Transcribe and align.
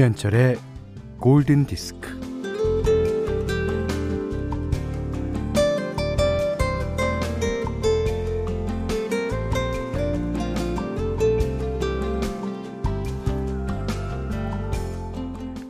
김현철의 0.00 0.56
골든 1.18 1.66
디스크. 1.66 2.08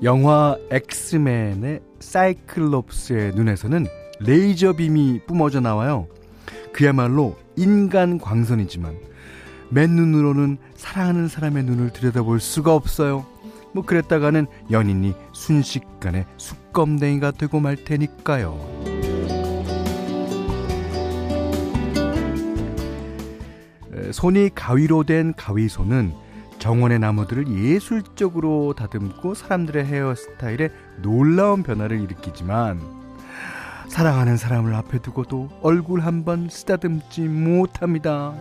영화 0.04 0.56
엑스맨의 0.70 1.80
사이클롭스의 1.98 3.32
눈에서는 3.34 3.84
레이저 4.20 4.74
빔이 4.74 5.22
뿜어져 5.26 5.58
나와요. 5.58 6.06
그야말로 6.72 7.36
인간 7.56 8.18
광선이지만 8.18 8.96
맨눈으로는 9.70 10.58
사랑하는 10.76 11.26
사람의 11.26 11.64
눈을 11.64 11.92
들여다볼 11.92 12.38
수가 12.38 12.76
없어요. 12.76 13.26
뭐 13.72 13.84
그랬다가는 13.84 14.46
연인이 14.70 15.14
순식간에 15.32 16.26
숙검댕이가 16.36 17.32
되고 17.32 17.60
말 17.60 17.76
테니까요. 17.76 18.58
손이 24.12 24.50
가위로 24.54 25.04
된 25.04 25.34
가위손은 25.34 26.12
정원의 26.58 26.98
나무들을 26.98 27.48
예술적으로 27.48 28.74
다듬고 28.74 29.34
사람들의 29.34 29.84
헤어스타일에 29.86 30.70
놀라운 31.00 31.62
변화를 31.62 32.00
일으키지만 32.00 32.80
사랑하는 33.88 34.36
사람을 34.36 34.74
앞에 34.74 34.98
두고도 34.98 35.48
얼굴 35.62 36.02
한번 36.02 36.48
쓰다듬지 36.48 37.22
못합니다. 37.22 38.34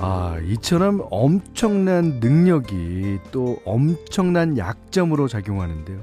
아, 0.00 0.38
이처럼 0.44 1.06
엄청난 1.10 2.20
능력이 2.20 3.18
또 3.32 3.58
엄청난 3.64 4.56
약점으로 4.56 5.26
작용하는데요. 5.26 6.00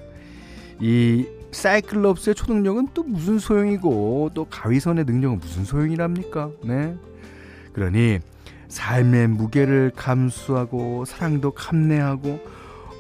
이 0.81 1.25
사이클럽스의 1.51 2.35
초능력은 2.35 2.89
또 2.93 3.03
무슨 3.03 3.39
소용이고 3.39 4.31
또 4.33 4.45
가위선의 4.45 5.05
능력은 5.05 5.39
무슨 5.39 5.63
소용이랍니까? 5.63 6.49
네. 6.63 6.95
그러니 7.71 8.19
삶의 8.67 9.29
무게를 9.29 9.93
감수하고 9.95 11.05
사랑도 11.05 11.51
감내하고 11.51 12.41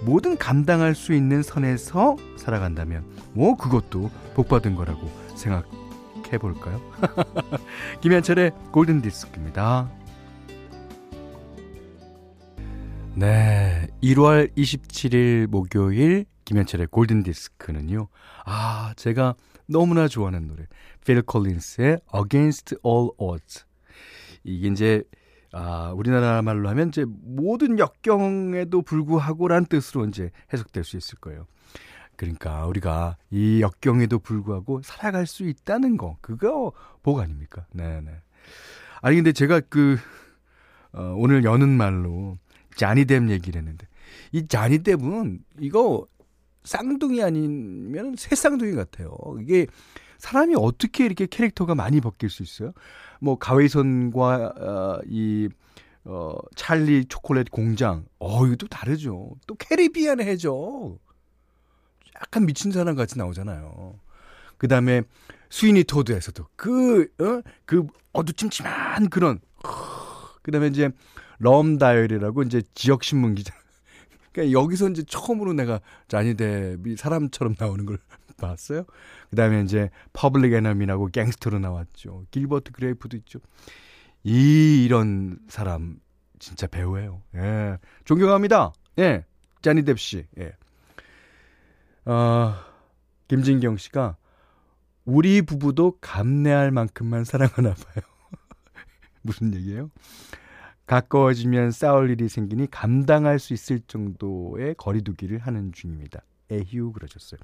모든 0.05 0.37
감당할 0.37 0.95
수 0.95 1.13
있는 1.13 1.43
선에서 1.43 2.15
살아간다면 2.37 3.03
뭐 3.33 3.57
그것도 3.57 4.09
복받은 4.35 4.75
거라고 4.75 5.09
생각해 5.35 6.37
볼까요? 6.39 6.79
김현철의 7.99 8.51
골든 8.71 9.01
디스크입니다. 9.01 9.89
네. 13.17 13.87
1월 14.03 14.53
27일 14.57 15.47
목요일 15.47 16.25
김현철의 16.43 16.87
골든 16.87 17.23
디스크는요. 17.23 18.09
아, 18.43 18.93
제가 18.97 19.35
너무나 19.67 20.09
좋아하는 20.09 20.47
노래. 20.47 20.65
필 21.05 21.21
콜린스의 21.21 22.01
Against 22.13 22.75
All 22.85 23.11
Odds. 23.17 23.63
이게 24.43 24.67
이제 24.67 25.03
아, 25.53 25.93
우리나라 25.95 26.41
말로 26.41 26.67
하면 26.67 26.89
이제 26.89 27.05
모든 27.07 27.79
역경에도 27.79 28.81
불구하고란 28.81 29.67
뜻으로 29.67 30.05
이제 30.07 30.31
해석될 30.51 30.83
수 30.83 30.97
있을 30.97 31.17
거예요. 31.19 31.45
그러니까 32.17 32.65
우리가 32.65 33.15
이 33.31 33.61
역경에도 33.61 34.19
불구하고 34.19 34.81
살아갈 34.83 35.25
수 35.25 35.47
있다는 35.47 35.95
거 35.95 36.17
그거 36.19 36.73
복 37.01 37.21
아닙니까? 37.21 37.65
네, 37.71 38.01
네. 38.01 38.11
아니 39.01 39.15
근데 39.15 39.31
제가 39.31 39.61
그 39.61 39.97
어, 40.91 41.13
오늘 41.17 41.45
여는 41.45 41.69
말로 41.69 42.37
자니뎁 42.77 43.29
얘기를 43.29 43.59
했는데 43.59 43.87
이 44.31 44.47
자니뎁은 44.47 45.39
이거 45.59 46.05
쌍둥이 46.63 47.23
아니면 47.23 48.15
새 48.17 48.35
쌍둥이 48.35 48.73
같아요. 48.73 49.15
이게 49.41 49.67
사람이 50.17 50.55
어떻게 50.57 51.05
이렇게 51.05 51.25
캐릭터가 51.27 51.75
많이 51.75 52.01
바뀔 52.01 52.29
수 52.29 52.43
있어요? 52.43 52.73
뭐 53.19 53.37
가웨선과 53.37 54.53
어, 54.57 54.99
이 55.07 55.49
어, 56.05 56.35
찰리 56.55 57.05
초콜릿 57.05 57.49
공장, 57.49 58.05
어또 58.19 58.67
다르죠. 58.69 59.35
또 59.47 59.55
캐리비안 59.55 60.21
해죠. 60.21 60.99
약간 62.15 62.45
미친 62.45 62.71
사람 62.71 62.95
같이 62.95 63.17
나오잖아요. 63.17 63.99
그 64.57 64.67
다음에 64.67 65.01
스위니 65.49 65.83
토드에서도 65.83 66.47
그, 66.55 67.03
어? 67.19 67.41
그 67.65 67.85
어두침침한 68.13 69.09
그런, 69.09 69.39
그 70.41 70.51
다음에 70.51 70.67
이제 70.67 70.89
Rum 71.39 71.77
Diary라고 71.77 72.43
이제 72.43 72.61
지역 72.73 73.03
신문 73.03 73.35
기자. 73.35 73.53
그러니까 74.31 74.59
여기서 74.59 74.89
이제 74.89 75.03
처음으로 75.03 75.53
내가 75.53 75.79
자니 76.07 76.35
뎁이 76.35 76.97
사람처럼 76.97 77.55
나오는 77.57 77.85
걸 77.85 77.97
봤어요. 78.37 78.85
그 79.29 79.35
다음에 79.35 79.61
이제 79.61 79.89
Public 80.13 80.53
Enemy라고 80.53 81.07
갱스터로 81.07 81.59
나왔죠. 81.59 82.25
길버트 82.31 82.71
그레이프도 82.71 83.17
있죠. 83.17 83.39
이, 84.23 84.83
이런 84.85 85.39
사람 85.47 85.99
진짜 86.39 86.67
배우예요. 86.67 87.21
예. 87.35 87.77
존경합니다. 88.03 88.73
예. 88.99 89.25
자니 89.61 89.83
뎁 89.83 89.95
씨. 89.97 90.25
예. 90.39 90.53
어, 92.05 92.55
김진경 93.27 93.77
씨가 93.77 94.17
우리 95.05 95.41
부부도 95.41 95.97
감내할 96.01 96.71
만큼만 96.71 97.23
사랑하나 97.23 97.73
봐요. 97.73 98.05
무슨 99.21 99.53
얘기예요? 99.53 99.89
가까워지면 100.85 101.71
싸울 101.71 102.09
일이 102.09 102.29
생기니 102.29 102.69
감당할 102.69 103.39
수 103.39 103.53
있을 103.53 103.79
정도의 103.87 104.75
거리두기를 104.75 105.39
하는 105.39 105.71
중입니다. 105.71 106.21
에휴 106.51 106.91
그러셨어요. 106.91 107.39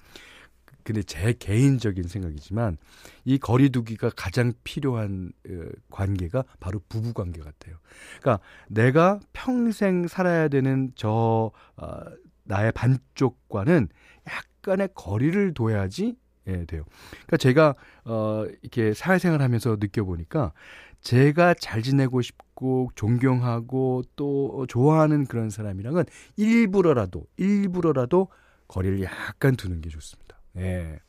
근데 0.83 1.03
제 1.03 1.33
개인적인 1.33 2.07
생각이지만 2.07 2.77
이 3.23 3.37
거리두기가 3.37 4.11
가장 4.15 4.53
필요한 4.63 5.31
어, 5.47 5.51
관계가 5.91 6.43
바로 6.59 6.81
부부 6.89 7.13
관계 7.13 7.41
같아요. 7.41 7.77
그러니까 8.19 8.43
내가 8.67 9.19
평생 9.33 10.07
살아야 10.07 10.47
되는 10.47 10.91
저 10.95 11.51
어, 11.77 11.99
나의 12.43 12.71
반쪽과는 12.71 13.89
약간의 14.27 14.89
거리를 14.95 15.53
둬야지 15.53 16.15
예, 16.47 16.65
돼요. 16.65 16.83
그러니까 17.11 17.37
제가 17.37 17.75
어 18.03 18.45
이렇게 18.63 18.95
사회생활 18.95 19.43
하면서 19.43 19.77
느껴보니까 19.79 20.53
제가 21.01 21.55
잘 21.55 21.81
지내고 21.81 22.21
싶고 22.21 22.91
존경하고 22.95 24.03
또 24.15 24.65
좋아하는 24.67 25.25
그런 25.25 25.49
사람이랑은 25.49 26.03
일부러라도 26.37 27.25
일부러라도 27.37 28.27
거리를 28.67 29.01
약간 29.03 29.55
두는 29.55 29.81
게 29.81 29.89
좋습니다. 29.89 30.39
예. 30.57 30.99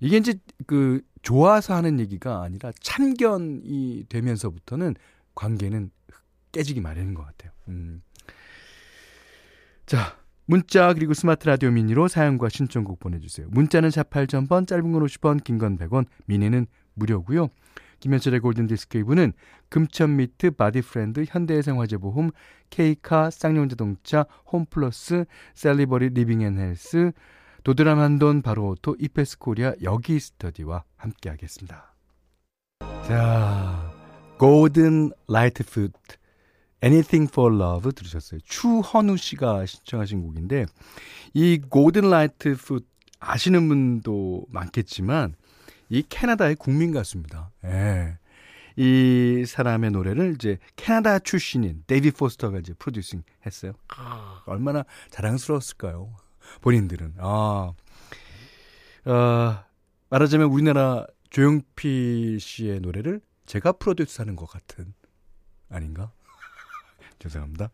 이게 0.00 0.18
이제 0.18 0.34
그 0.66 1.00
좋아서 1.22 1.74
하는 1.74 1.98
얘기가 1.98 2.42
아니라 2.42 2.72
참견이 2.80 4.04
되면서부터는 4.08 4.94
관계는 5.34 5.90
깨지기 6.52 6.80
마련인 6.80 7.14
것 7.14 7.24
같아요. 7.24 7.52
음. 7.68 8.02
자, 9.86 10.16
문자 10.46 10.92
그리고 10.92 11.14
스마트 11.14 11.46
라디오 11.46 11.70
미니로 11.70 12.08
사연과 12.08 12.48
신청곡 12.50 13.00
보내주세요. 13.00 13.46
문자는 13.50 13.88
48,000번, 13.88 14.66
짧은 14.66 14.92
건 14.92 15.02
50원, 15.04 15.42
긴 15.42 15.58
건 15.58 15.78
100원, 15.78 16.04
미니는 16.26 16.66
무료고요. 16.94 17.48
김현철의 18.04 18.40
골든디스크 18.40 19.02
2부는 19.02 19.32
금천미트, 19.70 20.50
바디프렌드, 20.50 21.24
현대해상화재보험, 21.26 22.32
케이카, 22.68 23.30
쌍용자동차, 23.30 24.26
홈플러스, 24.52 25.24
셀리버리 25.54 26.10
리빙앤헬스, 26.10 27.12
도드람 27.62 27.98
한돈 27.98 28.42
바로오토, 28.42 28.96
이페스코리아, 29.00 29.72
여기스터디와 29.82 30.84
함께하겠습니다. 30.96 31.94
자, 33.06 33.90
고든 34.38 35.12
라이트풋 35.26 35.92
Anything 36.82 37.32
for 37.32 37.54
Love 37.54 37.92
들으셨어요. 37.92 38.38
추헌우 38.44 39.16
씨가 39.16 39.64
신청하신 39.64 40.20
곡인데 40.20 40.66
이 41.32 41.58
고든 41.70 42.10
라이트풋 42.10 42.86
아시는 43.18 43.66
분도 43.66 44.44
많겠지만 44.50 45.36
이 45.88 46.02
캐나다의 46.08 46.56
국민 46.56 46.92
가수입니다. 46.92 47.50
예. 47.64 48.18
이 48.76 49.44
사람의 49.46 49.92
노래를 49.92 50.34
이제 50.34 50.58
캐나다 50.76 51.18
출신인 51.18 51.84
데이빗 51.86 52.10
포스터가 52.10 52.58
이제 52.58 52.74
producing 52.74 53.22
했어요. 53.46 53.72
아, 53.96 54.42
얼마나 54.46 54.84
자랑스러웠을까요? 55.10 56.14
본인들은. 56.60 57.14
아. 57.18 57.72
어, 59.06 59.64
말하자면 60.10 60.48
우리나라 60.48 61.06
조용필 61.30 62.40
씨의 62.40 62.80
노래를 62.80 63.20
제가 63.46 63.72
프로듀스 63.72 64.20
하는 64.22 64.34
것 64.36 64.46
같은 64.46 64.94
아닌가? 65.68 66.12
죄송합니다. 67.18 67.70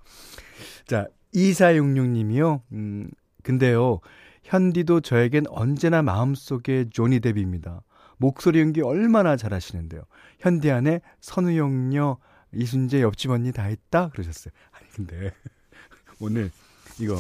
자, 0.87 1.07
2466님이요. 1.35 2.63
음, 2.73 3.11
근데요. 3.43 4.01
현디도 4.43 5.01
저에겐 5.01 5.45
언제나 5.49 6.03
마음속에 6.03 6.87
조니 6.91 7.21
뎁입니다. 7.21 7.83
목소리 8.21 8.61
연기 8.61 8.83
얼마나 8.83 9.35
잘하시는데요. 9.37 10.03
현디 10.41 10.71
안에 10.71 11.01
선우용녀 11.21 12.19
이순재 12.53 13.01
옆집 13.01 13.31
언니 13.31 13.51
다 13.51 13.63
했다? 13.65 14.11
그러셨어요. 14.11 14.53
아니, 14.73 14.89
근데 14.91 15.33
오늘 16.21 16.51
이거 16.99 17.17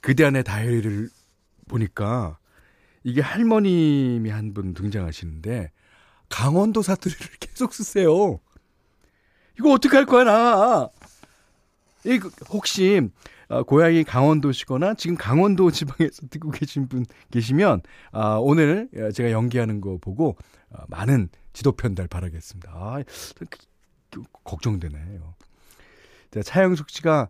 그대 0.00 0.24
안의 0.24 0.42
다이어리를 0.44 1.10
보니까 1.68 2.38
이게 3.04 3.20
할머님이 3.20 4.30
한 4.30 4.54
분 4.54 4.72
등장하시는데 4.72 5.70
강원도 6.30 6.80
사투리를 6.82 7.26
계속 7.38 7.74
쓰세요. 7.74 8.40
이거 9.58 9.70
어떻게 9.72 9.96
할 9.96 10.06
거야, 10.06 10.24
나? 10.24 10.88
이 12.06 12.18
혹시 12.48 13.08
어, 13.48 13.62
고향이 13.62 14.04
강원도시거나 14.04 14.94
지금 14.94 15.16
강원도 15.16 15.70
지방에서 15.72 16.28
듣고 16.30 16.50
계신 16.50 16.88
분 16.88 17.04
계시면 17.30 17.82
아, 18.12 18.36
오늘 18.40 18.88
제가 19.14 19.30
연기하는 19.30 19.80
거 19.80 19.98
보고 19.98 20.36
어, 20.70 20.82
많은 20.88 21.28
지도 21.52 21.72
편달 21.72 22.08
바라겠습니다. 22.08 22.70
아, 22.72 23.02
그, 24.10 24.22
걱정되네요. 24.44 25.34
자, 26.30 26.42
차영숙 26.42 26.90
씨가 26.90 27.28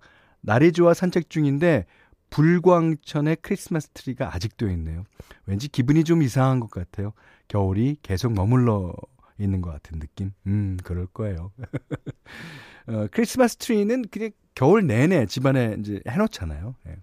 좋아 0.74 0.94
산책 0.94 1.28
중인데 1.28 1.86
불광천에 2.30 3.36
크리스마스 3.36 3.88
트리가 3.88 4.34
아직도 4.34 4.68
있네요. 4.70 5.04
왠지 5.46 5.68
기분이 5.68 6.04
좀 6.04 6.22
이상한 6.22 6.60
것 6.60 6.70
같아요. 6.70 7.12
겨울이 7.48 7.96
계속 8.02 8.32
머물러 8.32 8.94
있는 9.38 9.60
것 9.60 9.70
같은 9.70 9.98
느낌? 9.98 10.32
음, 10.46 10.76
그럴 10.82 11.06
거예요. 11.06 11.52
어, 12.88 13.06
크리스마스 13.10 13.56
트리는 13.56 14.04
그냥 14.10 14.30
겨울 14.54 14.86
내내 14.86 15.26
집안에 15.26 15.76
이제 15.80 16.00
해놓잖아요. 16.08 16.74
예. 16.88 16.96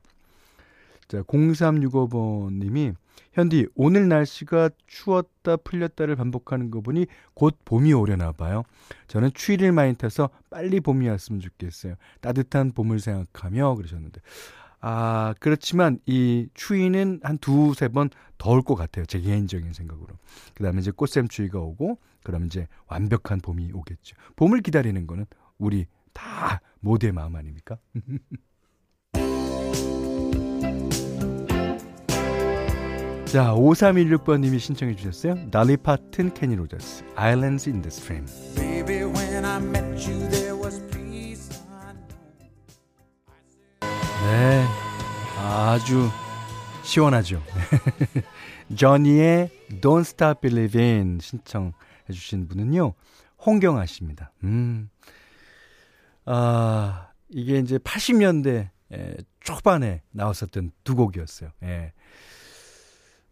자, 1.07 1.21
0365번님이 1.23 2.95
현디 3.33 3.67
오늘 3.75 4.07
날씨가 4.07 4.69
추웠다 4.87 5.57
풀렸다를 5.57 6.15
반복하는 6.15 6.71
거 6.71 6.81
보니 6.81 7.07
곧 7.33 7.57
봄이 7.65 7.93
오려나 7.93 8.31
봐요. 8.31 8.63
저는 9.07 9.31
추위를 9.33 9.71
많이 9.71 9.93
타서 9.95 10.29
빨리 10.49 10.79
봄이 10.79 11.07
왔으면 11.07 11.41
좋겠어요. 11.41 11.95
따뜻한 12.21 12.71
봄을 12.71 12.99
생각하며 12.99 13.75
그러셨는데 13.75 14.21
아 14.79 15.33
그렇지만 15.39 15.99
이 16.05 16.47
추위는 16.53 17.21
한 17.23 17.37
두세 17.37 17.89
번더올것 17.89 18.77
같아요. 18.77 19.05
제 19.05 19.19
개인적인 19.19 19.73
생각으로. 19.73 20.15
그다음에 20.53 20.79
이제 20.79 20.91
꽃샘 20.91 21.27
추위가 21.27 21.59
오고 21.59 21.97
그러면 22.23 22.47
이제 22.47 22.67
완벽한 22.87 23.39
봄이 23.41 23.71
오겠죠. 23.73 24.15
봄을 24.35 24.61
기다리는 24.61 25.07
거는 25.07 25.25
우리 25.63 25.85
다 26.11 26.59
모두의 26.81 27.13
마음 27.13 27.35
아닙니까? 27.35 27.77
자, 33.25 33.53
5316번님이 33.55 34.59
신청해 34.59 34.95
주셨어요. 34.95 35.49
달리 35.49 35.77
파튼, 35.77 36.31
케니 36.33 36.55
로저스, 36.55 37.03
Islands 37.15 37.67
in 37.69 37.81
the 37.81 37.87
Stream. 37.87 38.27
Baby, 38.55 39.11
네, 44.25 44.65
아주 45.39 46.09
시원하죠. 46.83 47.41
저니의 48.75 49.49
Don't 49.81 50.01
Stop 50.01 50.41
Believing 50.41 51.23
신청해 51.23 51.71
주신 52.11 52.47
분은요, 52.47 52.93
홍경아 53.45 53.85
씨입니다. 53.85 54.31
음, 54.43 54.89
아, 56.25 57.09
이게 57.29 57.59
이제 57.59 57.77
80년대 57.77 58.69
초반에 59.39 60.01
나왔었던 60.11 60.71
두 60.83 60.95
곡이었어요. 60.95 61.49
예. 61.63 61.93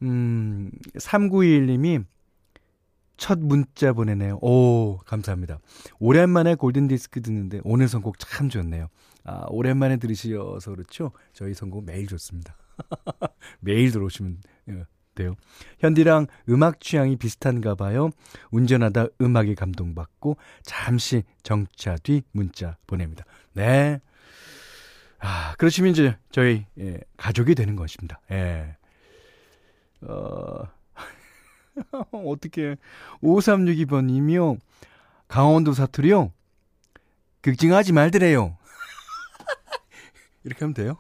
음, 0.02 0.72
3921님이 0.96 2.06
첫 3.18 3.38
문자 3.40 3.94
보내네요. 3.94 4.40
오, 4.42 4.98
감사합니다. 5.06 5.60
오랜만에 6.00 6.56
골든디스크 6.56 7.22
듣는데 7.22 7.62
오늘 7.64 7.88
선곡 7.88 8.18
참 8.18 8.50
좋네요. 8.50 8.88
아, 9.24 9.46
오랜만에 9.50 9.98
들으셔서 9.98 10.72
그렇죠? 10.72 11.12
저희 11.34 11.54
선곡 11.54 11.86
매일 11.86 12.08
좋습니다. 12.08 12.58
매일 13.62 13.92
들어오시면 13.92 14.40
예, 15.22 15.24
돼요. 15.24 15.36
현디랑 15.80 16.28
음악 16.50 16.82
취향이 16.82 17.16
비슷한가 17.18 17.76
봐요. 17.76 18.10
운전하다 18.52 19.08
음악에 19.22 19.56
감동받고 19.56 20.38
잠시 20.64 21.24
정차 21.44 21.96
뒤 21.98 22.24
문자 22.32 22.78
보냅니다. 22.88 23.26
네. 23.54 24.00
아, 25.20 25.54
그러시면 25.58 25.92
이제 25.92 26.18
저희 26.32 26.66
예, 26.80 27.00
가족이 27.18 27.56
되는 27.56 27.76
것입니다. 27.76 28.20
예. 28.32 28.76
어, 30.02 30.68
어떻게 32.12 32.76
5362번 33.22 34.06
님이요. 34.06 34.58
강원도 35.28 35.74
사투리요. 35.74 36.32
극징하지 37.42 37.94
말더래요. 37.94 38.58
이렇게 40.44 40.60
하면 40.66 40.74
돼요. 40.74 40.98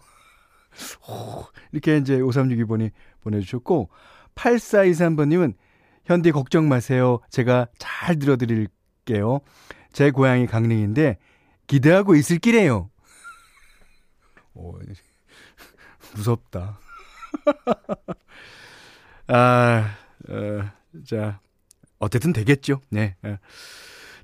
이렇게 1.72 1.98
이제 1.98 2.20
5362번이 2.20 2.92
보내주셨고, 3.22 3.90
8423번님은 4.36 5.54
현디 6.06 6.32
걱정 6.32 6.68
마세요. 6.68 7.20
제가 7.30 7.68
잘 7.78 8.18
들어드릴게요. 8.18 9.40
제 9.92 10.12
고향이 10.12 10.48
강릉인데 10.48 11.18
기대하고 11.68 12.16
있을 12.16 12.40
길에요. 12.40 12.90
오, 14.54 14.74
무섭다. 16.16 16.80
아, 19.28 19.96
어, 20.28 20.72
자, 21.06 21.40
어쨌든 22.00 22.34
되겠죠. 22.34 22.82
네. 22.90 23.16
어. 23.24 23.38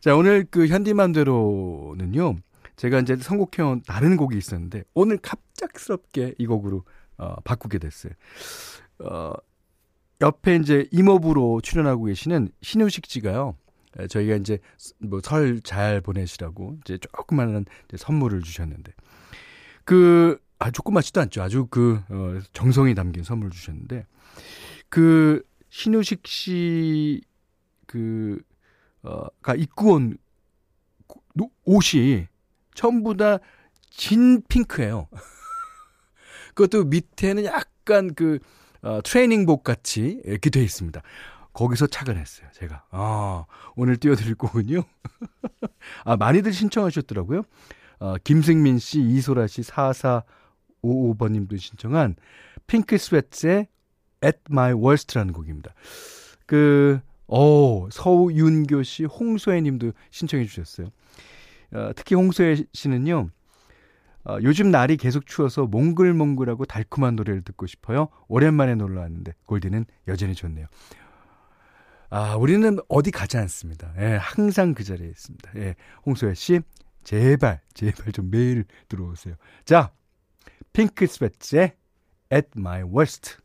자, 0.02 0.16
오늘 0.16 0.46
그 0.50 0.68
현디맘대로는요. 0.68 2.36
제가 2.76 3.00
이제 3.00 3.16
선곡해온 3.16 3.82
다른 3.88 4.18
곡이 4.18 4.38
있었는데 4.38 4.84
오늘 4.94 5.18
갑작스럽게 5.18 6.36
이 6.38 6.46
곡으로 6.46 6.84
어, 7.18 7.36
바꾸게 7.42 7.80
됐어요. 7.80 8.14
어, 9.00 9.34
옆에 10.22 10.56
이제 10.56 10.88
이모부로 10.92 11.62
출연하고 11.62 12.06
계시는 12.06 12.50
신우식 12.62 13.06
씨가요. 13.08 13.56
저희가 14.10 14.36
이제 14.36 14.60
뭐 15.00 15.22
설 15.24 15.62
잘 15.64 16.02
보내시라고 16.02 16.78
이제 16.82 16.98
조그마한 17.00 17.66
이제 17.88 17.98
선물을 17.98 18.42
주셨는데 18.42 18.94
그 19.84 20.40
아, 20.60 20.72
조그맣지도 20.72 21.22
않죠. 21.22 21.42
아주 21.42 21.68
그 21.70 22.02
어, 22.10 22.40
정성이 22.54 22.96
담긴 22.96 23.24
선물을 23.24 23.52
주셨는데 23.52 24.06
그 24.90 25.44
신우식 25.70 26.26
씨 26.28 27.22
그, 27.86 28.42
어, 29.04 29.28
가 29.42 29.56
입고 29.56 29.94
온 29.94 30.18
옷이 31.66 32.28
전부 32.74 33.16
다 33.16 33.40
진 33.90 34.42
핑크예요. 34.48 35.08
그것도 36.54 36.86
밑에는 36.86 37.46
약간 37.46 38.14
그, 38.14 38.40
어, 38.88 39.02
트레이닝복 39.04 39.66
같이 39.66 40.22
이렇게 40.24 40.50
돼 40.50 40.64
있습니다. 40.64 41.02
거기서 41.52 41.88
착안했어요, 41.88 42.48
제가. 42.54 42.86
아, 42.92 43.46
오늘 43.76 43.98
띄워드릴 43.98 44.36
곡은요. 44.36 44.82
아, 46.06 46.16
많이들 46.16 46.54
신청하셨더라고요. 46.54 47.42
어, 48.00 48.16
김승민 48.24 48.80
씨, 48.80 49.02
이소라 49.02 49.48
씨, 49.48 49.62
4455번님도 49.62 51.60
신청한 51.60 52.16
핑크 52.66 52.98
스웨트의 52.98 53.68
At 54.24 54.40
My 54.50 54.72
Worst라는 54.72 55.34
곡입니다. 55.34 55.74
그, 56.46 57.02
어, 57.28 57.90
서윤교 57.92 58.84
씨, 58.84 59.04
홍소혜 59.04 59.60
님도 59.60 59.92
신청해 60.12 60.46
주셨어요. 60.46 60.88
어, 61.74 61.92
특히 61.94 62.16
홍소혜 62.16 62.64
씨는요, 62.72 63.32
어, 64.28 64.38
요즘 64.44 64.72
날이 64.72 64.98
계속 64.98 65.26
추워서 65.26 65.66
몽글몽글하고 65.68 66.66
달콤한 66.66 67.16
노래를 67.16 67.44
듣고 67.44 67.66
싶어요. 67.66 68.10
오랜만에 68.28 68.76
놀러 68.76 69.02
왔는데 69.02 69.34
골디는 69.46 69.86
여전히 70.10 70.36
좋네요. 70.36 70.68
아, 72.10 72.36
우리는 72.36 72.78
어디 72.90 73.12
가지 73.12 73.38
않습니다. 73.38 73.94
예, 73.98 74.18
항상 74.20 74.74
그 74.74 74.84
자리에 74.84 75.08
있습니다. 75.08 75.52
예, 75.58 75.76
홍소혜 76.06 76.34
씨, 76.34 76.60
제발, 77.06 77.62
제발 77.74 78.12
좀 78.12 78.30
매일 78.30 78.66
들어오세요. 78.90 79.36
자, 79.64 79.94
핑크 80.74 81.08
스웨트의 81.08 81.76
At 82.32 82.50
My 82.58 82.84
Worst. 82.84 83.38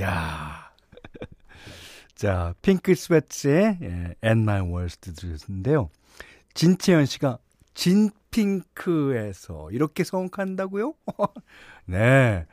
야 0.00 0.72
자, 2.16 2.54
핑크 2.62 2.96
스웨츠의 2.96 3.78
예, 3.80 4.14
At 4.24 4.40
My 4.40 4.60
Worst 4.60 5.12
들으셨는데요. 5.14 5.88
진채연 6.54 7.06
씨가 7.06 7.38
진핑크에서 7.74 9.70
이렇게 9.70 10.04
성공한다고요? 10.04 10.94
네. 11.86 12.46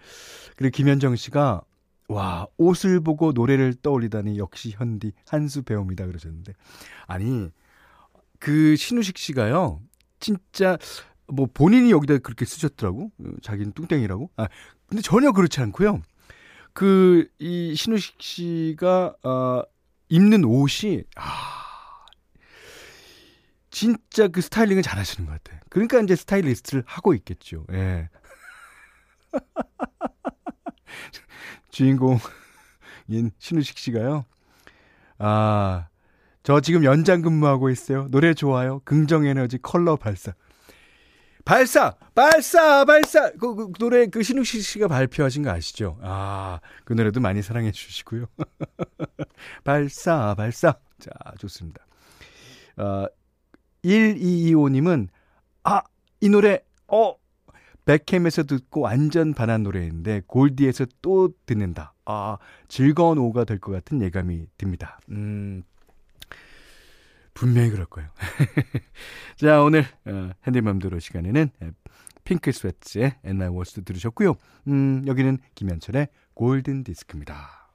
그리고 0.55 0.71
김현정 0.75 1.15
씨가 1.15 1.61
와, 2.09 2.47
옷을 2.57 3.01
보고 3.01 3.31
노래를 3.31 3.75
떠올리다니 3.75 4.39
역시 4.39 4.71
현디 4.71 5.11
한수 5.27 5.61
배웁니다 5.61 6.07
그러셨는데. 6.07 6.53
아니, 7.05 7.49
그 8.39 8.75
신우식 8.75 9.17
씨가요. 9.17 9.79
진짜 10.19 10.77
뭐 11.27 11.47
본인이 11.53 11.91
여기다 11.91 12.17
그렇게 12.17 12.45
쓰셨더라고. 12.45 13.11
자기는 13.43 13.73
뚱땡이라고. 13.73 14.31
아, 14.37 14.47
근데 14.87 15.03
전혀 15.03 15.31
그렇지 15.31 15.61
않고요. 15.61 16.01
그, 16.73 17.27
이 17.37 17.75
신우식 17.75 18.21
씨가, 18.21 19.15
어, 19.23 19.61
입는 20.07 20.45
옷이, 20.45 21.03
아, 21.15 21.68
진짜 23.79 24.27
그 24.27 24.41
스타일링을 24.41 24.83
잘 24.83 24.99
하시는 24.99 25.25
것 25.25 25.31
같아요. 25.31 25.61
그러니까 25.69 26.01
이제 26.01 26.13
스타일리스트를 26.13 26.83
하고 26.85 27.13
있겠죠. 27.13 27.65
예. 27.71 28.09
주인공인 31.71 32.19
신우식 33.37 33.77
씨가요. 33.77 34.25
아, 35.17 35.87
저 36.43 36.59
지금 36.59 36.83
연장 36.83 37.21
근무하고 37.21 37.69
있어요. 37.69 38.09
노래 38.09 38.33
좋아요. 38.33 38.81
긍정 38.83 39.25
에너지 39.25 39.57
컬러 39.61 39.95
발사. 39.95 40.33
발사! 41.45 41.95
발사! 42.13 42.83
발사! 42.83 43.31
그, 43.39 43.55
그 43.55 43.71
노래 43.79 44.07
그 44.07 44.23
신우식 44.23 44.61
씨가 44.61 44.89
발표하신 44.89 45.43
거 45.43 45.51
아시죠? 45.51 45.97
아, 46.01 46.59
그 46.83 46.91
노래도 46.91 47.21
많이 47.21 47.41
사랑해 47.41 47.71
주시고요. 47.71 48.25
발사, 49.63 50.35
발사. 50.35 50.75
자, 50.99 51.11
좋습니다. 51.37 51.85
어, 52.75 53.07
1225님은, 53.83 55.07
아, 55.63 55.81
이 56.21 56.29
노래, 56.29 56.61
어, 56.87 57.15
백캠에서 57.85 58.43
듣고 58.43 58.81
완전 58.81 59.33
반한 59.33 59.63
노래인데, 59.63 60.23
골디에서 60.27 60.85
또 61.01 61.33
듣는다. 61.45 61.93
아, 62.05 62.37
즐거운 62.67 63.17
오후가 63.17 63.45
될 63.45 63.59
것 63.59 63.71
같은 63.71 64.01
예감이 64.01 64.45
듭니다. 64.57 64.99
음, 65.09 65.63
분명히 67.33 67.69
그럴 67.69 67.85
거예요. 67.85 68.09
자, 69.37 69.61
오늘 69.63 69.85
어, 70.05 70.31
현디 70.45 70.71
맘대로 70.71 70.99
시간에는 70.99 71.49
핑크 72.25 72.51
스웨트의 72.51 73.15
엔나이 73.23 73.47
워스도 73.49 73.81
들으셨고요. 73.83 74.35
음, 74.67 75.03
여기는 75.07 75.37
김현철의 75.55 76.09
골든 76.33 76.83
디스크입니다. 76.83 77.71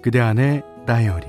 그대 0.00 0.20
안의 0.20 0.62
다이어리 0.86 1.26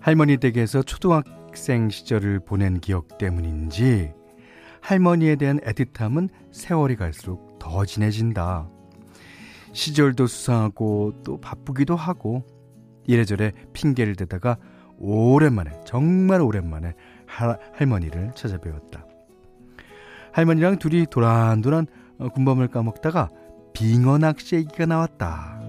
할머니 0.00 0.38
댁에서 0.38 0.82
초등학생 0.82 1.90
시절을 1.90 2.40
보낸 2.40 2.80
기억 2.80 3.18
때문인지 3.18 4.12
할머니에 4.80 5.36
대한 5.36 5.60
애틋함은 5.60 6.30
세월이 6.50 6.96
갈수록 6.96 7.58
더 7.58 7.84
진해진다. 7.84 8.68
시절도 9.72 10.26
수상하고 10.26 11.22
또 11.24 11.38
바쁘기도 11.40 11.94
하고 11.94 12.46
이래저래 13.06 13.52
핑계를 13.74 14.16
대다가 14.16 14.56
오랜만에 14.96 15.72
정말 15.84 16.40
오랜만에 16.40 16.94
할, 17.26 17.58
할머니를 17.74 18.32
찾아뵈었다. 18.34 19.06
할머니랑 20.32 20.78
둘이 20.78 21.06
도란도란 21.10 21.86
어, 21.86 21.97
군밤을 22.18 22.68
까먹다가 22.68 23.30
빙어 23.72 24.18
낚시 24.18 24.56
얘기가 24.56 24.86
나왔다. 24.86 25.60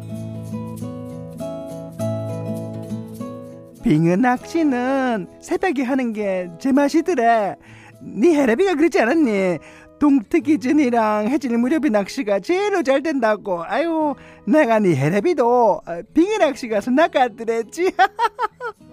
빙어 3.83 4.15
낚시는 4.17 5.27
새벽에 5.41 5.83
하는 5.83 6.13
게 6.13 6.49
제맛이더래. 6.59 7.55
네 8.01 8.33
해레비가 8.33 8.75
그러지 8.75 8.99
않았니? 8.99 9.59
동트기 9.99 10.59
전이랑 10.59 11.27
해질 11.27 11.57
무렵에 11.57 11.89
낚시가 11.89 12.39
제일로 12.39 12.83
잘 12.83 13.03
된다고. 13.03 13.63
아유, 13.65 14.15
내가 14.45 14.79
네 14.79 14.95
해레비도 14.95 15.81
어, 15.85 16.01
빙어 16.13 16.37
낚시 16.37 16.67
가서 16.69 16.91
낚았더랬지. 16.91 17.91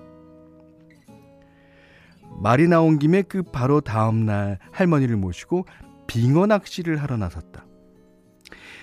말이 2.38 2.68
나온 2.68 2.98
김에 2.98 3.22
그 3.22 3.42
바로 3.42 3.80
다음 3.80 4.26
날 4.26 4.58
할머니를 4.70 5.16
모시고 5.16 5.64
빙어 6.06 6.46
낚시를 6.46 7.02
하러 7.02 7.16
나섰다. 7.16 7.66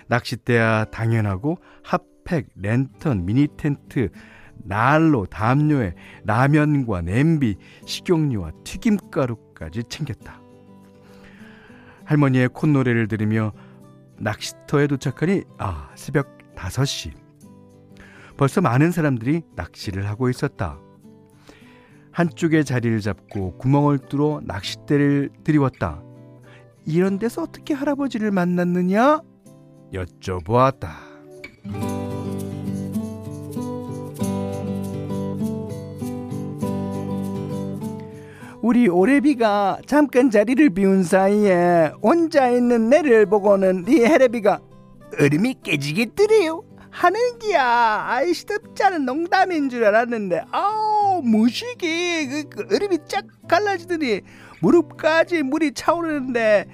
낚싯대야 0.08 0.86
당연하고 0.86 1.58
핫팩, 1.84 2.50
랜턴, 2.56 3.26
미니 3.26 3.48
텐트, 3.58 4.10
난로, 4.56 5.26
담요에 5.26 5.94
라면과 6.26 7.02
냄비, 7.02 7.58
식용유와 7.86 8.52
튀김가루까지 8.64 9.84
챙겼다. 9.90 10.42
할머니의 12.06 12.50
콧노래를 12.50 13.08
들으며 13.08 13.54
낚시터에 14.20 14.88
도착하니 14.88 15.44
아 15.58 15.90
새벽 15.96 16.38
5시. 16.56 17.14
벌써 18.38 18.62
많은 18.62 18.92
사람들이 18.92 19.42
낚시를 19.56 20.08
하고 20.08 20.30
있었다. 20.30 20.80
한쪽에 22.12 22.64
자리를 22.64 23.00
잡고 23.00 23.58
구멍을 23.58 24.00
뚫어 24.10 24.42
낚싯대를 24.44 25.30
들이웠다. 25.44 26.04
이런 26.86 27.20
데서 27.20 27.44
어떻게 27.44 27.74
할아버지를 27.74 28.32
만났느냐? 28.32 29.22
여쭤보았다. 29.94 30.90
우리 38.62 38.88
오래비가 38.88 39.80
잠깐 39.86 40.30
자리를 40.32 40.70
비운 40.70 41.04
사이에 41.04 41.92
혼자 42.02 42.48
있는 42.50 42.90
내를 42.90 43.26
보고는 43.26 43.84
네 43.84 44.06
해레비가 44.06 44.62
얼음이 45.20 45.56
깨지겠더래요 45.64 46.64
하는 46.90 47.20
기야 47.40 48.06
아이 48.08 48.34
시덥잖은 48.34 49.04
농담인 49.06 49.70
줄 49.70 49.84
알았는데 49.84 50.46
아우 50.52 50.93
무식이 51.22 52.28
그, 52.28 52.50
그 52.50 52.76
얼음이 52.76 53.00
쫙 53.08 53.26
갈라지더니 53.48 54.22
무릎까지 54.62 55.44
물이 55.44 55.74
차오르는데 55.74 56.66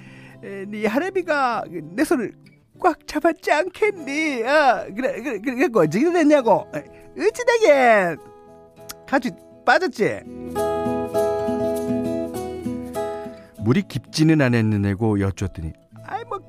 에, 0.42 0.64
네 0.68 0.86
하레비가 0.86 1.64
내 1.94 2.04
손을 2.04 2.32
꽉 2.80 3.06
잡았지 3.06 3.52
않겠니? 3.52 4.42
어, 4.42 4.86
그래, 4.96 5.20
그래, 5.22 5.38
그래, 5.40 5.54
그래, 5.68 5.68
어떻게 5.74 6.10
됐냐고. 6.12 6.66
어찌되게 7.18 8.16
가지 9.06 9.30
빠졌지? 9.66 10.20
물이 13.58 13.82
깊지는 13.88 14.40
않았는데고 14.40 15.20
여쭈었더니 15.20 15.72
아이 16.06 16.24
뭐 16.24 16.40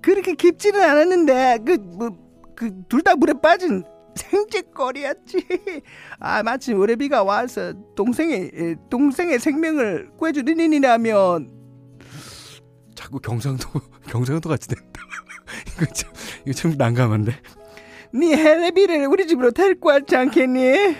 그렇게 0.00 0.34
깊지는 0.34 0.80
않았는데 0.82 1.58
그 1.64 1.76
뭐 1.98 2.10
그 2.54 2.70
둘 2.88 3.02
다 3.02 3.16
물에 3.16 3.32
빠진 3.42 3.82
생쥐거리였지. 4.14 5.46
아 6.20 6.42
마침 6.42 6.80
의뢰비가 6.80 7.22
와서 7.22 7.72
동생의 7.94 8.76
동생의 8.90 9.38
생명을 9.38 10.10
구해주는 10.18 10.58
인이라면 10.60 11.50
자꾸 12.94 13.18
경상도 13.20 13.68
경상도 14.08 14.48
같이 14.48 14.68
된다. 14.68 15.00
이거 15.76 15.86
참 15.92 16.10
이거 16.44 16.52
참 16.52 16.74
난감한데. 16.76 17.32
네 18.14 18.36
해레비를 18.36 19.06
우리 19.06 19.26
집으로 19.26 19.50
데리고 19.52 19.88
왔지 19.88 20.14
않겠니? 20.16 20.96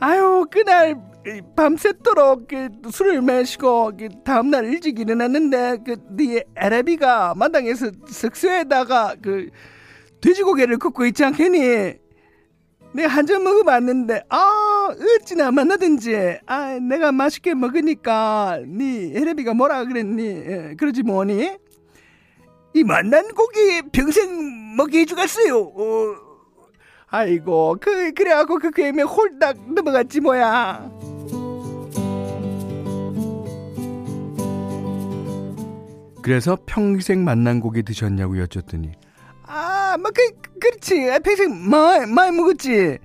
아유 0.00 0.46
그날 0.50 1.11
밤새도록 1.54 2.48
그 2.48 2.68
술을 2.90 3.22
마시고 3.22 3.92
그 3.96 4.08
다음날 4.24 4.64
일찍 4.66 4.98
일어났는데 4.98 5.78
그네 5.84 6.44
에레비가 6.56 7.34
마당에서 7.36 7.90
석쇠에다가 8.08 9.16
그 9.22 9.48
돼지고기를 10.20 10.78
굽고 10.78 11.06
있지 11.06 11.24
않겠니? 11.24 11.94
내가 12.94 13.08
한잔 13.08 13.42
먹어봤는데 13.42 14.24
아 14.28 14.94
어찌나 15.20 15.50
만나든지 15.50 16.40
아 16.46 16.78
내가 16.78 17.12
맛있게 17.12 17.54
먹으니까 17.54 18.60
네 18.66 19.12
에레비가 19.14 19.54
뭐라 19.54 19.84
그랬니? 19.84 20.22
예, 20.24 20.74
그러지 20.76 21.02
뭐니? 21.02 21.56
이 22.74 22.84
만난 22.84 23.28
고기 23.28 23.82
평생 23.92 24.76
먹게 24.76 25.00
해주겠어요. 25.00 25.58
어. 25.58 26.32
아이고 27.08 27.76
그 27.80 28.12
그래갖고 28.12 28.58
그 28.58 28.70
괴임에 28.70 29.02
홀딱 29.02 29.72
넘어갔지 29.72 30.20
뭐야. 30.20 31.01
그래서 36.22 36.56
평생 36.66 37.24
만난 37.24 37.60
고기 37.60 37.82
드셨냐고 37.82 38.38
여쭸더니 38.38 38.92
아 39.46 39.96
뭐 39.98 40.10
그 40.12 40.58
그렇지 40.58 41.10
평생 41.22 41.68
많이 41.68 42.06
많이 42.10 42.36
먹었지. 42.36 42.98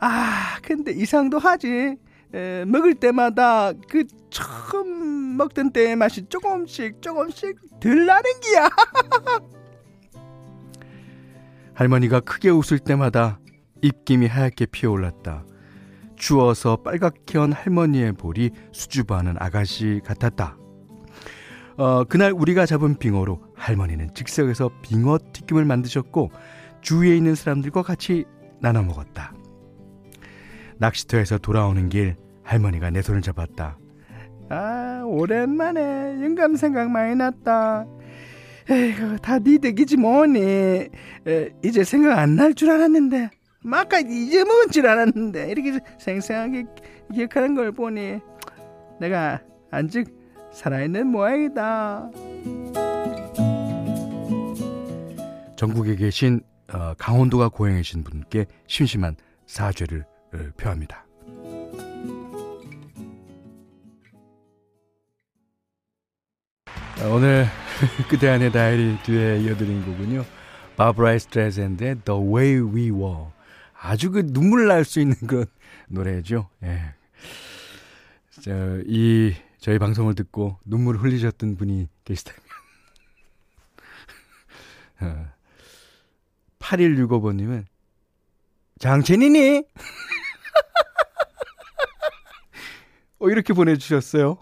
아 0.00 0.58
근데 0.62 0.92
이상도 0.92 1.38
하지. 1.38 1.96
에, 2.34 2.64
먹을 2.64 2.94
때마다 2.94 3.72
그 3.88 4.04
처음 4.28 5.36
먹던 5.36 5.70
때의 5.70 5.94
맛이 5.94 6.26
조금씩 6.28 7.00
조금씩 7.00 7.56
덜 7.80 8.06
나는 8.06 8.22
기야. 8.40 8.68
할머니가 11.74 12.20
크게 12.20 12.50
웃을 12.50 12.78
때마다 12.80 13.38
입김이 13.82 14.26
하얗게 14.26 14.66
피어올랐다. 14.66 15.44
추워서 16.16 16.76
빨갛게 16.76 17.38
한 17.38 17.52
할머니의 17.52 18.12
볼이 18.14 18.50
수줍어하는 18.72 19.36
아가씨 19.38 20.00
같았다. 20.04 20.56
어, 21.76 22.04
그날 22.04 22.32
우리가 22.32 22.66
잡은 22.66 22.96
빙어로 22.96 23.40
할머니는 23.56 24.14
즉석에서 24.14 24.70
빙어 24.82 25.18
튀김을 25.32 25.64
만드셨고 25.64 26.30
주위에 26.80 27.16
있는 27.16 27.34
사람들과 27.34 27.82
같이 27.82 28.24
나눠 28.60 28.82
먹었다. 28.82 29.32
낚시터에서 30.78 31.38
돌아오는 31.38 31.88
길 31.88 32.16
할머니가 32.42 32.90
내 32.90 33.02
손을 33.02 33.22
잡았다. 33.22 33.78
아, 34.50 35.02
오랜만에 35.06 36.22
영감 36.22 36.54
생각 36.56 36.90
많이 36.90 37.14
났다. 37.16 37.86
에이구, 38.70 39.18
다네 39.20 39.58
덕이지 39.58 39.96
뭐니. 39.96 40.40
에, 40.40 40.88
이제 41.64 41.84
생각 41.84 42.18
안 42.18 42.36
날 42.36 42.54
줄 42.54 42.70
알았는데. 42.70 43.30
아까 43.72 44.00
잊어먹은 44.00 44.70
줄 44.70 44.86
알았는데. 44.86 45.50
이렇게 45.50 45.80
생생하게 45.98 46.64
기억하는 47.14 47.54
걸 47.54 47.72
보니. 47.72 48.18
내가 49.00 49.40
안직 49.70 50.08
살아있는 50.54 51.08
모양이다. 51.08 52.10
전국에 55.56 55.96
계신 55.96 56.40
어, 56.72 56.94
강원도가 56.96 57.48
고향이신 57.48 58.04
분께 58.04 58.46
심심한 58.66 59.16
사죄를 59.46 60.04
어, 60.32 60.38
표합니다. 60.56 61.04
오늘 67.12 67.46
그대 68.08 68.28
안의 68.28 68.52
다이리 68.52 68.98
뒤에 69.02 69.40
이어드린 69.40 69.84
곡은요. 69.84 70.24
바브라이 70.76 71.18
스트레젠드의 71.18 71.96
The 72.04 72.20
Way 72.20 72.60
We 72.60 72.90
Were. 72.90 73.26
아주 73.78 74.10
그 74.10 74.26
눈물 74.32 74.66
날 74.68 74.84
수 74.84 75.00
있는 75.00 75.14
그런 75.26 75.46
노래죠. 75.88 76.48
예. 76.62 76.94
저, 78.40 78.80
이, 78.86 79.34
저희 79.64 79.78
방송을 79.78 80.14
듣고 80.14 80.58
눈물 80.66 80.98
흘리셨던 80.98 81.56
분이 81.56 81.88
계시다면. 82.04 82.40
어, 85.00 85.32
8165번님은, 86.58 87.64
장첸이니? 88.78 89.64
어, 93.20 93.30
이렇게 93.30 93.54
보내주셨어요. 93.54 94.36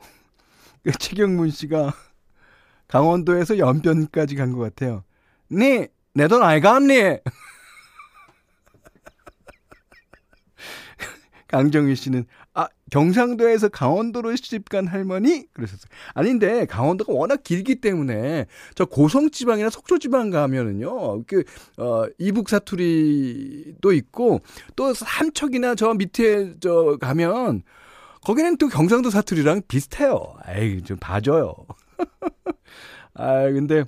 그 0.82 0.90
최경문 0.98 1.50
씨가 1.50 1.94
강원도에서 2.88 3.58
연변까지 3.58 4.34
간 4.34 4.54
것 4.54 4.58
같아요. 4.58 5.04
네, 5.46 5.86
내돈 6.14 6.42
알감니? 6.42 7.18
강정희 11.46 11.94
씨는 11.94 12.24
아 12.54 12.66
경상도에서 12.92 13.70
강원도로 13.70 14.36
시집간 14.36 14.86
할머니 14.86 15.46
그러셨어요. 15.54 15.88
아닌데 16.12 16.66
강원도가 16.66 17.12
워낙 17.12 17.42
길기 17.42 17.76
때문에 17.76 18.46
저 18.74 18.84
고성 18.84 19.30
지방이나 19.30 19.70
속초 19.70 19.98
지방 19.98 20.30
가면은요 20.30 21.24
그 21.24 21.42
어 21.78 22.06
이북 22.18 22.48
사투리도 22.48 23.92
있고 23.92 24.40
또 24.76 24.92
삼척이나 24.92 25.74
저 25.74 25.94
밑에 25.94 26.54
저 26.60 26.96
가면 27.00 27.62
거기는 28.24 28.56
또 28.58 28.68
경상도 28.68 29.10
사투리랑 29.10 29.62
비슷해요. 29.68 30.34
에이 30.48 30.82
좀 30.82 30.96
봐줘요. 30.98 31.54
아 33.14 33.42
근데 33.50 33.84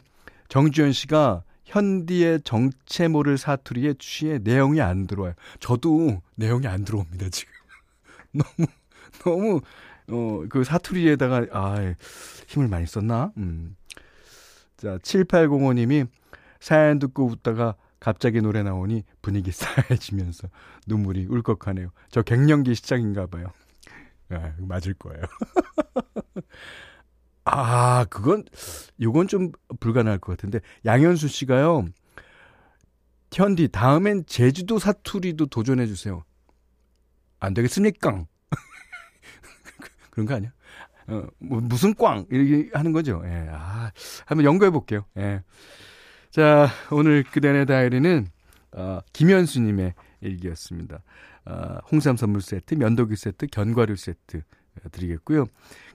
정주현 0.49 0.93
씨가 0.93 1.45
현디의 1.65 2.41
정체 2.43 3.09
모를 3.09 3.39
사투리에 3.39 3.95
취해 3.99 4.39
내용이 4.39 4.81
안 4.81 5.07
들어와요. 5.07 5.35
저도 5.61 6.23
내용이 6.37 6.67
안 6.67 6.85
들어옵니다, 6.85 7.29
지금. 7.31 7.53
너무, 8.33 8.69
너무, 9.25 9.61
어, 10.09 10.45
그 10.49 10.65
사투리에다가, 10.65 11.47
아, 11.53 11.95
힘을 12.49 12.69
많이 12.69 12.87
썼나? 12.87 13.33
음. 13.37 13.77
자, 14.77 14.99
7805님이 14.99 16.09
사연 16.61 16.99
듣고 16.99 17.27
웃다가 17.27 17.77
갑자기 18.01 18.41
노래 18.41 18.63
나오니 18.63 19.05
분위기 19.23 19.51
싸해지면서 19.53 20.49
눈물이 20.87 21.27
울컥하네요. 21.27 21.91
저 22.11 22.23
갱년기 22.23 22.75
시작인가 22.75 23.27
봐요. 23.27 23.53
아, 24.31 24.53
맞을 24.59 24.95
거예요. 24.95 25.23
아, 27.47 28.07
그건, 28.09 28.45
요건 29.01 29.29
좀 29.29 29.53
불가능할 29.81 30.19
것 30.19 30.33
같은데, 30.33 30.61
양현수 30.85 31.29
씨가요, 31.29 31.87
현디, 33.33 33.69
다음엔 33.69 34.25
제주도 34.27 34.79
사투리도 34.79 35.47
도전해주세요. 35.47 36.25
안 37.41 37.55
되겠습니까? 37.55 38.25
그런 40.15 40.27
거 40.27 40.35
아니야? 40.35 40.53
어, 41.09 41.27
뭐, 41.39 41.61
무슨 41.61 41.95
꽝! 41.95 42.25
이렇게 42.31 42.71
하는 42.73 42.93
거죠. 42.93 43.21
예, 43.27 43.49
아, 43.51 43.91
한번 44.25 44.45
연구해 44.45 44.71
볼게요. 44.71 45.05
예. 45.19 45.43
자, 46.31 46.69
오늘 46.91 47.25
그대의 47.25 47.67
다이어리는, 47.67 48.27
어, 48.73 49.01
김현수 49.13 49.61
님의 49.61 49.95
일기였습니다. 50.21 51.03
어, 51.45 51.79
홍삼 51.91 52.17
선물 52.17 52.41
세트, 52.41 52.75
면도기 52.75 53.17
세트, 53.17 53.49
견과류 53.49 53.97
세트 53.97 54.43
드리겠고요. 54.91 55.47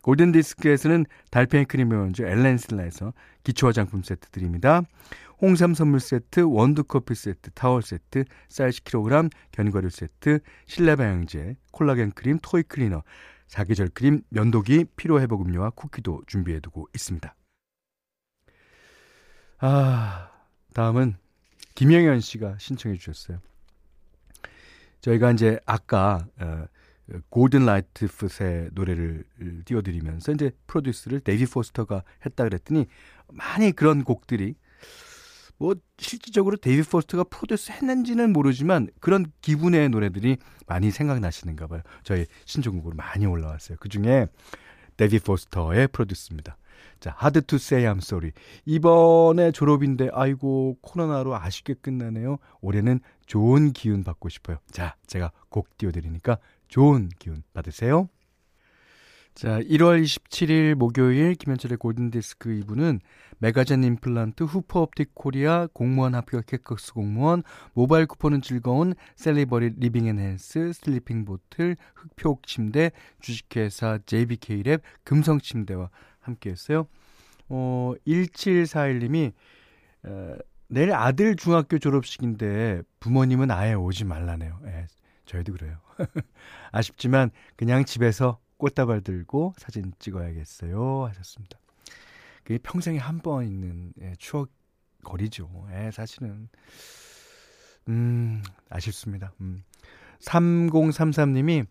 골든 0.01 0.31
디스크에서는 0.31 1.05
달팽이 1.31 1.65
크림 1.65 1.91
원주 1.91 2.23
엘렌슬라에서 2.23 3.13
기초 3.43 3.67
화장품 3.67 4.03
세트 4.03 4.29
드립니다. 4.29 4.81
홍삼 5.41 5.73
선물 5.73 5.99
세트, 5.99 6.41
원두 6.41 6.83
커피 6.83 7.15
세트, 7.15 7.51
타월 7.51 7.81
세트, 7.81 8.25
쌀 8.49 8.69
10kg, 8.69 9.29
견과류 9.51 9.89
세트, 9.89 10.39
실내 10.67 10.95
방향제, 10.95 11.55
콜라겐 11.71 12.11
크림, 12.11 12.39
toy 12.41 12.63
cleaner, 12.63 13.03
사계절 13.49 13.89
크림, 13.89 14.21
면도기, 14.29 14.85
피로 14.95 15.19
회복 15.19 15.41
음료와 15.41 15.71
쿠키도 15.71 16.21
준비해 16.27 16.59
두고 16.59 16.87
있습니다. 16.93 17.35
아, 19.57 20.31
다음은 20.73 21.17
김영현 21.73 22.21
씨가 22.21 22.57
신청해 22.59 22.97
주셨어요. 22.97 23.39
저희가 25.01 25.31
이제 25.31 25.59
아까 25.65 26.27
어, 26.39 26.65
고든 27.29 27.65
라이트풋의 27.65 28.69
노래를 28.73 29.23
띄워드리면서 29.65 30.31
이제 30.33 30.51
produce를 30.67 31.21
데이빗 31.21 31.47
포스터가 31.47 32.03
했다 32.25 32.43
그랬더니 32.43 32.85
많이 33.29 33.71
그런 33.71 34.03
곡들이 34.03 34.53
뭐 35.59 35.75
실질적으로 35.97 36.57
데이빗 36.57 36.81
포스터가 36.83 37.25
produce 37.25 37.73
했는지는 37.73 38.31
모르지만 38.33 38.87
그런 39.01 39.25
기분의 39.41 39.89
노래들이 39.89 40.37
많이 40.65 40.89
생각나시는가 40.89 41.67
봐요. 41.67 41.81
저희 42.03 42.25
신청곡으로 42.45 42.95
많이 42.95 43.25
올라왔어요. 43.25 43.77
그 43.79 43.89
중에 43.89 44.27
데이빗 44.97 45.19
포스터의 45.19 45.89
produce입니다. 45.89 46.57
자, 46.99 47.15
Hard 47.21 47.41
to 47.41 47.55
Say 47.57 47.85
I'm 47.85 47.97
Sorry. 47.97 48.31
이번에 48.65 49.51
졸업인데 49.51 50.09
아이고 50.13 50.77
코로나로 50.81 51.35
아쉽게 51.35 51.75
끝나네요. 51.81 52.37
올해는 52.61 52.99
좋은 53.25 53.71
기운 53.73 54.03
받고 54.03 54.29
싶어요. 54.29 54.57
자, 54.71 54.95
제가 55.07 55.31
곡 55.49 55.77
띄워 55.77 55.91
드리니까 55.91 56.37
좋은 56.67 57.09
기운 57.19 57.43
받으세요. 57.53 58.09
자, 59.39 59.61
1월 59.61 60.03
27일 60.03 60.75
목요일 60.75 61.33
김현철의 61.33 61.77
골든디스크 61.77 62.49
2부는 62.49 62.99
메가젠 63.37 63.85
임플란트, 63.85 64.43
후퍼옵틱 64.43 65.15
코리아, 65.15 65.65
공무원 65.71 66.13
합격 66.13 66.45
해커스 66.45 66.91
공무원, 66.91 67.43
모바일 67.73 68.05
쿠폰은 68.05 68.41
즐거운 68.41 68.95
셀리버리 69.15 69.75
리빙 69.77 70.07
앤 70.07 70.19
헬스, 70.19 70.73
슬리핑 70.73 71.23
보틀, 71.23 71.77
흑표 71.95 72.39
침대, 72.45 72.91
주식회사 73.21 73.99
JBK랩, 73.99 74.81
금성 75.05 75.39
침대와 75.39 75.89
함께 76.19 76.49
했어요. 76.49 76.87
어, 77.47 77.93
1741님이 78.05 79.31
어, 80.03 80.35
내일 80.67 80.91
아들 80.91 81.37
중학교 81.37 81.79
졸업식인데 81.79 82.81
부모님은 82.99 83.51
아예 83.51 83.73
오지 83.73 84.03
말라네요. 84.03 84.59
예, 84.65 84.87
저희도 85.23 85.53
그래요. 85.53 85.77
아쉽지만 86.73 87.31
그냥 87.55 87.85
집에서 87.85 88.37
꽃다발 88.59 89.01
들고 89.01 89.55
사진 89.57 89.93
찍어야겠어요. 89.97 91.05
하셨습니다. 91.07 91.57
그게 92.43 92.59
평생에 92.59 92.97
한 92.99 93.19
번 93.21 93.45
있는 93.45 93.93
예, 94.01 94.13
추억 94.19 94.49
거리죠. 95.03 95.67
예, 95.71 95.89
사실은. 95.91 96.49
음, 97.87 98.43
아쉽습니다. 98.69 99.33
음. 99.41 99.63
3033님이 100.19 101.65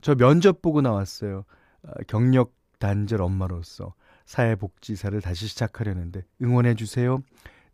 저 0.00 0.14
면접 0.14 0.62
보고 0.62 0.80
나왔어요. 0.80 1.44
어, 1.82 1.92
경력 2.08 2.54
단절 2.78 3.20
엄마로서 3.20 3.94
사회복지사를 4.24 5.20
다시 5.20 5.46
시작하려는데 5.46 6.24
응원해 6.42 6.74
주세요. 6.74 7.22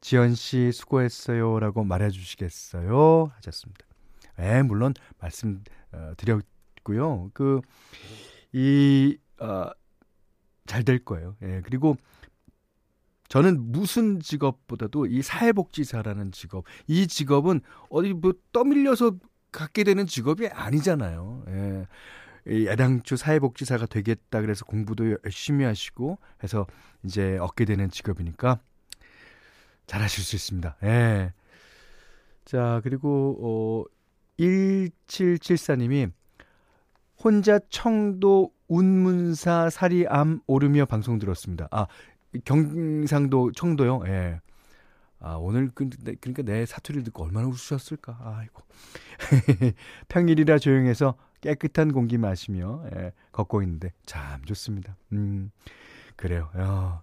지연 0.00 0.34
씨 0.34 0.72
수고했어요라고 0.72 1.84
말해 1.84 2.10
주시겠어요? 2.10 3.30
하셨습니다. 3.36 3.86
예, 4.40 4.62
물론 4.62 4.94
말씀 5.20 5.62
어, 5.92 6.12
드렸 6.16 6.42
고요. 6.86 7.30
그 7.34 7.60
이 8.56 9.18
어, 9.38 9.70
잘 10.66 10.82
될 10.82 11.04
거예요. 11.04 11.36
예, 11.42 11.60
그리고 11.64 11.96
저는 13.28 13.72
무슨 13.72 14.20
직업보다도 14.20 15.06
이 15.06 15.20
사회복지사라는 15.22 16.32
직업, 16.32 16.64
이 16.86 17.06
직업은 17.06 17.60
어디 17.90 18.14
뭐 18.14 18.32
떠밀려서 18.52 19.16
갖게 19.52 19.84
되는 19.84 20.06
직업이 20.06 20.48
아니잖아요. 20.48 21.44
예. 21.48 21.86
이 22.48 22.68
애당초 22.68 23.16
사회복지사가 23.16 23.86
되겠다 23.86 24.40
그래서 24.40 24.64
공부도 24.64 25.16
열심히 25.24 25.64
하시고 25.64 26.18
해서 26.44 26.66
이제 27.04 27.36
얻게 27.38 27.64
되는 27.64 27.90
직업이니까 27.90 28.60
잘하실 29.86 30.24
수 30.24 30.36
있습니다. 30.36 30.76
예. 30.84 31.32
자, 32.44 32.80
그리고 32.84 33.84
어 33.88 33.92
1774님이 34.38 36.12
혼자 37.22 37.58
청도 37.70 38.52
운문사 38.68 39.70
사리암 39.70 40.40
오르며 40.46 40.86
방송 40.86 41.18
들었습니다. 41.18 41.68
아, 41.70 41.86
경상도 42.44 43.52
청도요? 43.52 44.02
예. 44.06 44.40
아, 45.18 45.34
오늘, 45.36 45.70
그, 45.74 45.88
그러니까 46.20 46.42
내 46.42 46.66
사투리를 46.66 47.04
듣고 47.04 47.24
얼마나 47.24 47.48
웃으셨을까? 47.48 48.18
아이고. 48.22 48.62
평일이라 50.08 50.58
조용해서 50.58 51.16
깨끗한 51.40 51.92
공기 51.92 52.18
마시며, 52.18 52.84
예, 52.94 53.12
걷고 53.32 53.62
있는데, 53.62 53.92
참 54.04 54.44
좋습니다. 54.44 54.96
음, 55.12 55.50
그래요. 56.16 56.50
야. 56.58 57.02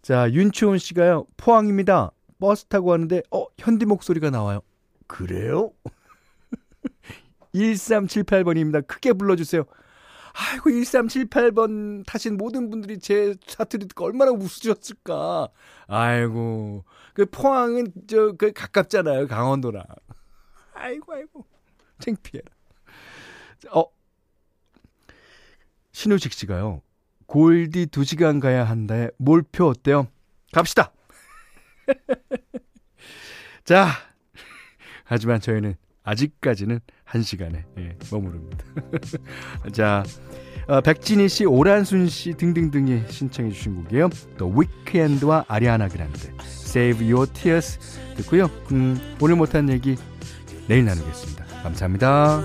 자, 0.00 0.30
윤치원 0.30 0.78
씨가요, 0.78 1.26
포항입니다. 1.36 2.12
버스 2.38 2.66
타고 2.66 2.88
가는데, 2.88 3.22
어, 3.30 3.46
현디 3.58 3.86
목소리가 3.86 4.30
나와요. 4.30 4.60
그래요? 5.06 5.72
1378번입니다. 7.54 8.86
크게 8.86 9.12
불러주세요. 9.12 9.64
아이고 10.36 10.70
1378번 10.70 12.04
타신 12.06 12.36
모든 12.36 12.68
분들이 12.68 12.98
제 12.98 13.36
사투리 13.46 13.86
듣고 13.86 14.04
얼마나 14.06 14.32
웃으셨을까. 14.32 15.48
아이고 15.86 16.84
그 17.14 17.26
포항은 17.26 17.92
저 18.08 18.32
그 18.36 18.52
가깝잖아요 18.52 19.28
강원도랑. 19.28 19.84
아이고 20.74 21.14
아이고 21.14 21.46
창피해라. 22.00 22.50
어 23.72 23.84
신우식 25.92 26.32
씨가요. 26.32 26.82
골디 27.26 27.88
2 27.96 28.04
시간 28.04 28.40
가야 28.40 28.64
한다에 28.64 29.10
몰표 29.16 29.68
어때요? 29.68 30.08
갑시다. 30.52 30.92
자 33.64 33.88
하지만 35.04 35.40
저희는 35.40 35.76
아직까지는 36.04 36.80
한 37.04 37.22
시간에 37.22 37.64
예, 37.78 37.96
머무릅니다. 38.12 38.64
자, 39.72 40.04
어, 40.68 40.80
백진희 40.80 41.28
씨, 41.28 41.44
오란순 41.44 42.08
씨 42.08 42.34
등등등이 42.34 43.04
신청해 43.08 43.50
주신 43.50 43.74
곡이에요. 43.82 44.08
또 44.38 44.48
위크엔드와 44.48 45.46
아리아나 45.48 45.88
그란데 45.88 46.32
Save 46.40 47.12
Your 47.12 47.30
Tears 47.32 47.78
듣고요. 48.16 48.50
음, 48.72 48.98
오늘 49.20 49.36
못한 49.36 49.68
얘기 49.68 49.96
내일 50.68 50.84
나누겠습니다. 50.84 51.44
감사합니다. 51.62 52.42